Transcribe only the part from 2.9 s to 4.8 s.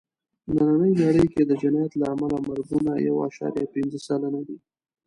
یو عشاریه پینځه سلنه دي.